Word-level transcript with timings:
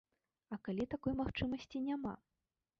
А 0.55 0.57
калі 0.67 0.87
такой 0.95 1.13
магчымасці 1.21 1.85
няма? 1.93 2.19